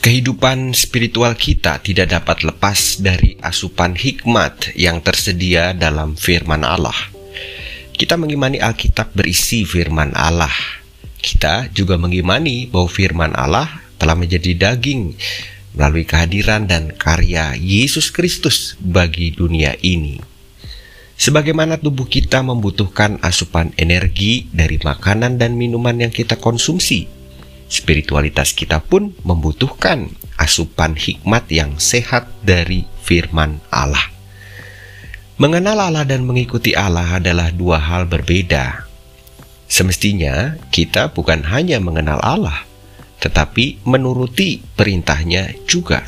[0.00, 6.96] Kehidupan spiritual kita tidak dapat lepas dari asupan hikmat yang tersedia dalam firman Allah.
[7.92, 10.56] Kita mengimani Alkitab berisi firman Allah.
[11.20, 13.68] Kita juga mengimani bahwa firman Allah
[14.00, 15.20] telah menjadi daging
[15.76, 20.16] melalui kehadiran dan karya Yesus Kristus bagi dunia ini.
[21.20, 27.19] Sebagaimana tubuh kita membutuhkan asupan energi dari makanan dan minuman yang kita konsumsi,
[27.70, 34.10] spiritualitas kita pun membutuhkan asupan hikmat yang sehat dari firman Allah.
[35.40, 38.84] Mengenal Allah dan mengikuti Allah adalah dua hal berbeda.
[39.70, 42.66] Semestinya kita bukan hanya mengenal Allah,
[43.22, 46.04] tetapi menuruti perintahnya juga.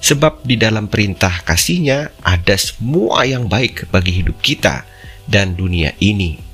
[0.00, 4.84] Sebab di dalam perintah kasihnya ada semua yang baik bagi hidup kita
[5.28, 6.49] dan dunia ini.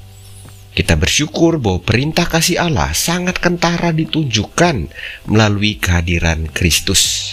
[0.77, 4.93] Kita bersyukur bahwa perintah kasih Allah sangat kentara ditunjukkan
[5.25, 7.33] melalui kehadiran Kristus.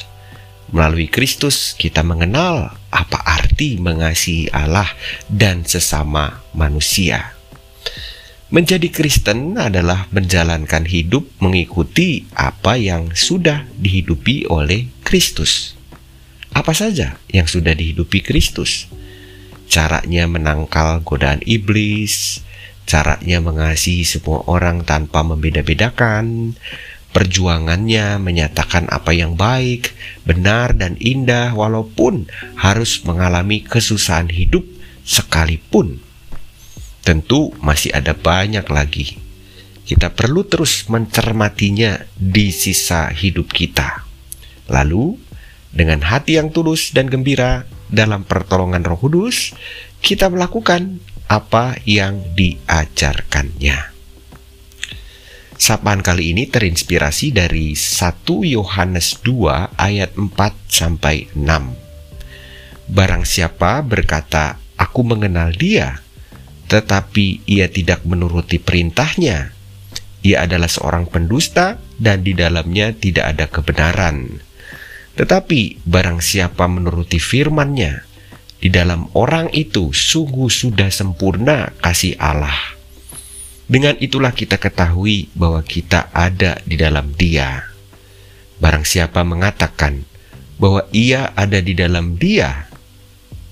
[0.71, 4.87] Melalui Kristus, kita mengenal apa arti mengasihi Allah
[5.27, 7.35] dan sesama manusia.
[8.47, 15.75] Menjadi Kristen adalah menjalankan hidup mengikuti apa yang sudah dihidupi oleh Kristus.
[16.55, 18.87] Apa saja yang sudah dihidupi Kristus?
[19.67, 22.39] Caranya menangkal godaan iblis,
[22.85, 26.55] caranya mengasihi semua orang tanpa membeda-bedakan,
[27.13, 29.93] perjuangannya menyatakan apa yang baik,
[30.25, 34.65] benar, dan indah, walaupun harus mengalami kesusahan hidup
[35.05, 36.01] sekalipun.
[37.05, 39.19] Tentu masih ada banyak lagi.
[39.83, 44.07] Kita perlu terus mencermatinya di sisa hidup kita.
[44.71, 45.19] Lalu,
[45.75, 49.51] dengan hati yang tulus dan gembira dalam pertolongan Roh Kudus,
[49.99, 51.03] kita melakukan
[51.33, 53.89] apa yang diajarkannya.
[55.57, 60.29] Sapaan kali ini terinspirasi dari 1 Yohanes 2 ayat 4
[60.69, 61.73] sampai 6.
[62.85, 66.05] Barang siapa berkata, "Aku mengenal Dia,"
[66.69, 69.57] tetapi ia tidak menuruti perintahnya,
[70.21, 74.37] ia adalah seorang pendusta dan di dalamnya tidak ada kebenaran.
[75.17, 78.12] Tetapi barang siapa menuruti firman-Nya,
[78.63, 82.55] di dalam orang itu sungguh sudah sempurna kasih Allah.
[83.67, 87.67] Dengan itulah kita ketahui bahwa kita ada di dalam Dia.
[88.63, 90.07] Barang siapa mengatakan
[90.55, 92.71] bahwa ia ada di dalam Dia,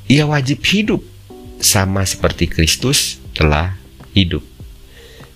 [0.08, 1.04] ia wajib hidup
[1.60, 3.76] sama seperti Kristus telah
[4.16, 4.48] hidup.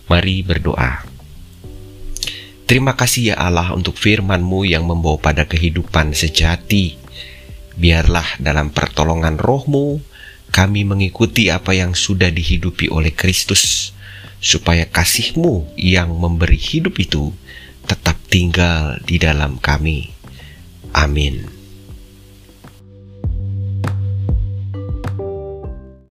[0.07, 1.03] Mari berdoa.
[2.63, 6.95] Terima kasih ya Allah untuk firman-Mu yang membawa pada kehidupan sejati
[7.75, 9.99] biarlah dalam pertolongan rohmu
[10.55, 13.91] kami mengikuti apa yang sudah dihidupi oleh Kristus,
[14.39, 17.35] supaya kasihmu yang memberi hidup itu
[17.83, 20.11] tetap tinggal di dalam kami.
[20.95, 21.54] Amin.